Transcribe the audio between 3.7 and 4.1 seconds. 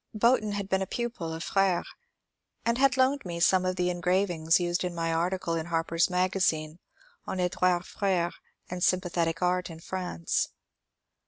the